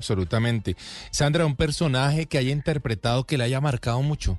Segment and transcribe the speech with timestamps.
[0.00, 0.76] Absolutamente.
[1.10, 4.38] Sandra, un personaje que haya interpretado que le haya marcado mucho.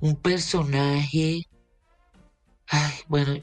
[0.00, 1.42] Un personaje.
[2.68, 3.38] Ay, bueno.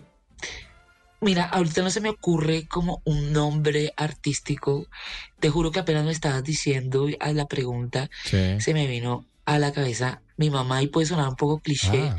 [1.21, 4.87] Mira, ahorita no se me ocurre como un nombre artístico.
[5.39, 8.59] Te juro que apenas me estabas diciendo a la pregunta, Sí.
[8.59, 12.17] se me vino a la cabeza mi mamá y puede sonar un poco cliché, Ah,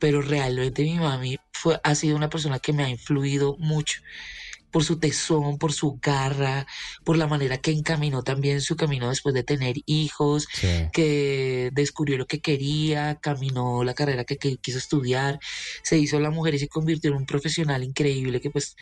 [0.00, 4.00] pero realmente mi mami fue, ha sido una persona que me ha influido mucho
[4.70, 6.66] por su tesón, por su garra,
[7.04, 10.88] por la manera que encaminó también su camino después de tener hijos, sí.
[10.92, 15.40] que descubrió lo que quería, caminó la carrera que, que quiso estudiar,
[15.82, 18.76] se hizo la mujer y se convirtió en un profesional increíble que pues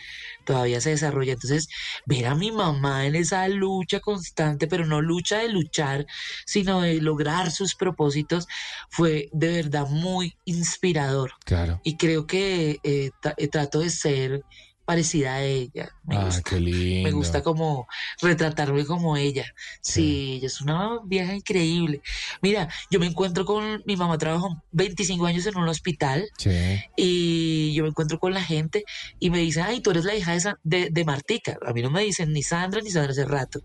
[0.44, 1.32] todavía se desarrolla.
[1.32, 1.68] Entonces,
[2.06, 6.06] ver a mi mamá en esa lucha constante, pero no lucha de luchar,
[6.46, 8.46] sino de lograr sus propósitos,
[8.90, 11.32] fue de verdad muy inspirador.
[11.44, 11.80] Claro.
[11.84, 14.44] Y creo que eh, eh, trato de ser
[14.92, 15.90] parecida a ella.
[16.06, 16.42] Me Ah, gusta.
[16.48, 17.08] qué lindo.
[17.10, 17.86] Me gusta como
[18.22, 19.44] retratarme como ella.
[19.82, 19.98] Sí.
[19.98, 22.00] Sí, ella es una vieja increíble.
[22.40, 26.50] Mira, yo me encuentro con mi mamá, trabajó 25 años en un hospital Sí.
[26.96, 28.84] y yo me encuentro con la gente
[29.20, 31.58] y me dicen, ay, tú eres la hija de, de, de Martica.
[31.66, 33.60] A mí no me dicen ni Sandra ni Sandra hace rato.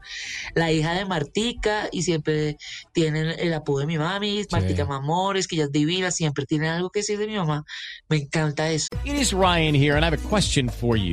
[0.56, 2.58] La hija de Martica y siempre
[2.92, 6.90] tienen el apodo de mi mami, Martica Mamores, que ella es divina, siempre tienen algo
[6.90, 7.64] que decir de mi mamá.
[8.10, 8.88] Me encanta eso.
[9.06, 11.13] It is Ryan here, and I have a question for you.